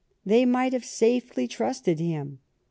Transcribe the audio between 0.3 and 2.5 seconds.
might have safely trusted him.